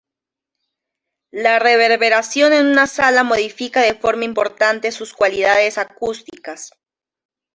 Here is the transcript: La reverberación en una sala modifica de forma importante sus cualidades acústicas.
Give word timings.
La 1.29 1.59
reverberación 1.59 2.53
en 2.53 2.65
una 2.65 2.87
sala 2.87 3.23
modifica 3.23 3.81
de 3.81 3.93
forma 3.93 4.23
importante 4.25 4.91
sus 4.91 5.13
cualidades 5.13 5.77
acústicas. 5.77 6.71